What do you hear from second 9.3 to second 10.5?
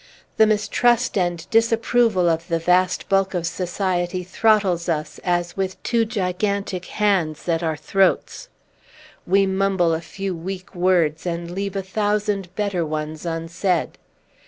mumble a few